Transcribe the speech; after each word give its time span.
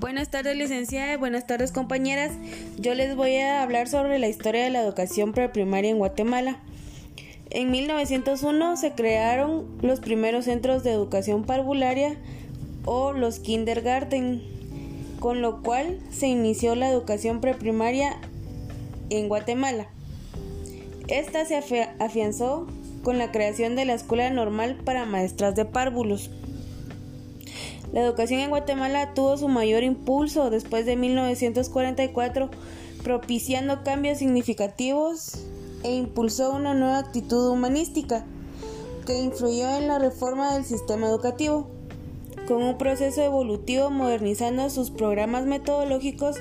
Buenas 0.00 0.30
tardes, 0.30 0.56
licenciada. 0.56 1.18
Buenas 1.18 1.46
tardes, 1.46 1.72
compañeras. 1.72 2.32
Yo 2.78 2.94
les 2.94 3.14
voy 3.16 3.36
a 3.36 3.62
hablar 3.62 3.86
sobre 3.86 4.18
la 4.18 4.28
historia 4.28 4.64
de 4.64 4.70
la 4.70 4.80
educación 4.80 5.34
preprimaria 5.34 5.90
en 5.90 5.98
Guatemala. 5.98 6.58
En 7.50 7.70
1901 7.70 8.78
se 8.78 8.92
crearon 8.92 9.66
los 9.82 10.00
primeros 10.00 10.46
centros 10.46 10.84
de 10.84 10.92
educación 10.92 11.44
parvularia 11.44 12.16
o 12.86 13.12
los 13.12 13.40
kindergarten, 13.40 14.42
con 15.18 15.42
lo 15.42 15.60
cual 15.60 15.98
se 16.08 16.28
inició 16.28 16.74
la 16.76 16.88
educación 16.88 17.42
preprimaria 17.42 18.16
en 19.10 19.28
Guatemala. 19.28 19.86
Esta 21.08 21.44
se 21.44 21.56
afianzó 21.98 22.66
con 23.02 23.18
la 23.18 23.30
creación 23.32 23.76
de 23.76 23.84
la 23.84 23.92
Escuela 23.92 24.30
Normal 24.30 24.76
para 24.82 25.04
Maestras 25.04 25.54
de 25.56 25.66
Párvulos. 25.66 26.30
La 27.92 28.02
educación 28.02 28.40
en 28.40 28.50
Guatemala 28.50 29.14
tuvo 29.14 29.36
su 29.36 29.48
mayor 29.48 29.82
impulso 29.82 30.50
después 30.50 30.86
de 30.86 30.96
1944, 30.96 32.48
propiciando 33.02 33.82
cambios 33.82 34.18
significativos 34.18 35.38
e 35.82 35.94
impulsó 35.94 36.52
una 36.52 36.74
nueva 36.74 36.98
actitud 36.98 37.48
humanística 37.48 38.24
que 39.06 39.18
influyó 39.18 39.68
en 39.76 39.88
la 39.88 39.98
reforma 39.98 40.54
del 40.54 40.64
sistema 40.64 41.08
educativo, 41.08 41.66
con 42.46 42.62
un 42.62 42.78
proceso 42.78 43.22
evolutivo 43.22 43.90
modernizando 43.90 44.70
sus 44.70 44.90
programas 44.90 45.46
metodológicos 45.46 46.36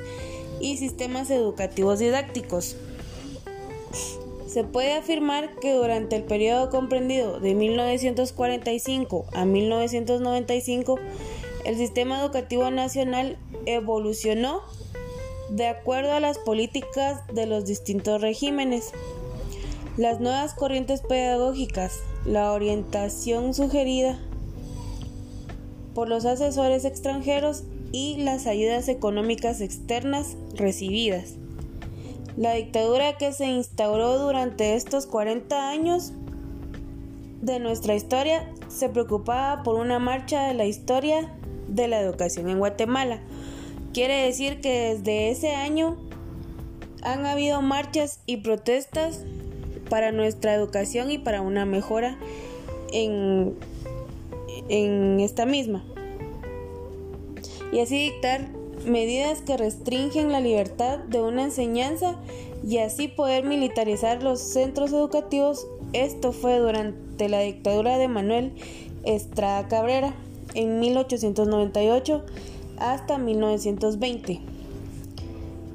y 0.59 0.77
sistemas 0.77 1.31
educativos 1.31 1.99
didácticos. 1.99 2.75
Se 4.49 4.63
puede 4.63 4.93
afirmar 4.93 5.59
que 5.59 5.73
durante 5.73 6.15
el 6.15 6.23
periodo 6.23 6.71
comprendido 6.71 7.39
de 7.39 7.53
1945 7.53 9.27
a 9.31 9.45
1995, 9.45 10.95
el 11.65 11.77
sistema 11.77 12.19
educativo 12.19 12.71
nacional 12.71 13.37
evolucionó 13.67 14.61
de 15.51 15.67
acuerdo 15.67 16.13
a 16.13 16.19
las 16.19 16.39
políticas 16.39 17.21
de 17.31 17.45
los 17.45 17.65
distintos 17.65 18.21
regímenes. 18.21 18.91
Las 19.97 20.19
nuevas 20.19 20.55
corrientes 20.55 21.01
pedagógicas, 21.01 21.99
la 22.25 22.51
orientación 22.51 23.53
sugerida 23.53 24.17
por 25.93 26.09
los 26.09 26.25
asesores 26.25 26.85
extranjeros 26.85 27.65
y 27.91 28.17
las 28.17 28.47
ayudas 28.47 28.87
económicas 28.87 29.61
externas 29.61 30.37
recibidas. 30.55 31.38
La 32.37 32.53
dictadura 32.53 33.17
que 33.17 33.33
se 33.33 33.45
instauró 33.45 34.17
durante 34.19 34.75
estos 34.75 35.05
40 35.05 35.69
años 35.69 36.13
de 37.41 37.59
nuestra 37.59 37.95
historia 37.95 38.49
se 38.67 38.89
preocupaba 38.89 39.63
por 39.63 39.75
una 39.75 39.99
marcha 39.99 40.47
de 40.47 40.53
la 40.53 40.65
historia 40.65 41.33
de 41.67 41.87
la 41.87 41.99
educación 41.99 42.49
en 42.49 42.59
Guatemala. 42.59 43.21
Quiere 43.93 44.25
decir 44.25 44.61
que 44.61 44.95
desde 44.95 45.31
ese 45.31 45.55
año 45.55 45.97
han 47.01 47.25
habido 47.25 47.61
marchas 47.61 48.19
y 48.25 48.37
protestas 48.37 49.23
para 49.89 50.11
nuestra 50.11 50.53
educación 50.53 51.11
y 51.11 51.17
para 51.17 51.41
una 51.41 51.65
mejora 51.65 52.17
en, 52.91 53.55
en 54.67 55.19
esta 55.19 55.45
misma. 55.45 55.83
Y 57.71 57.79
así 57.79 58.11
dictar 58.11 58.58
medidas 58.85 59.41
que 59.41 59.57
restringen 59.57 60.31
la 60.31 60.41
libertad 60.41 60.99
de 60.99 61.21
una 61.21 61.43
enseñanza 61.43 62.15
y 62.67 62.77
así 62.77 63.07
poder 63.07 63.43
militarizar 63.43 64.23
los 64.23 64.39
centros 64.39 64.91
educativos. 64.91 65.67
Esto 65.93 66.31
fue 66.31 66.59
durante 66.59 67.29
la 67.29 67.39
dictadura 67.39 67.97
de 67.97 68.07
Manuel 68.07 68.53
Estrada 69.03 69.67
Cabrera 69.67 70.13
en 70.53 70.79
1898 70.79 72.23
hasta 72.77 73.17
1920. 73.17 74.39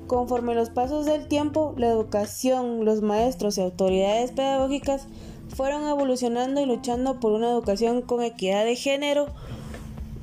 Conforme 0.07 0.55
los 0.55 0.71
pasos 0.71 1.07
del 1.07 1.29
tiempo, 1.29 1.75
la 1.77 1.89
educación, 1.89 2.85
los 2.85 3.01
maestros 3.03 3.57
y 3.57 3.63
autoridades 3.63 4.33
pedagógicas 4.33 5.07
fueron 5.49 5.89
evolucionando 5.89 6.61
y 6.61 6.67
luchando 6.67 7.21
por 7.21 7.33
una 7.33 7.51
educación 7.51 8.03
con 8.03 8.23
equidad 8.23 8.65
de 8.65 8.77
género 8.77 9.27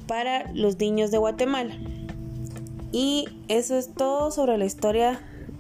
para 0.08 0.52
los 0.54 0.78
niños 0.78 1.10
de 1.10 1.18
Guatemala. 1.18 1.76
Y 2.92 3.30
eso 3.48 3.78
es 3.78 3.94
todo 3.94 4.32
sobre 4.32 4.58
la 4.58 4.66
historia 4.66 5.20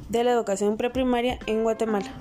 de 0.09 0.23
la 0.23 0.31
educación 0.31 0.77
preprimaria 0.77 1.39
en 1.45 1.63
Guatemala. 1.63 2.11